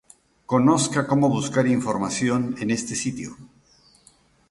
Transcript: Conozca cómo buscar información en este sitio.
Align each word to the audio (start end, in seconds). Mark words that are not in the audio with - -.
Conozca 0.47 1.05
cómo 1.05 1.29
buscar 1.29 1.67
información 1.67 2.55
en 2.57 2.71
este 2.71 2.95
sitio. 2.95 3.37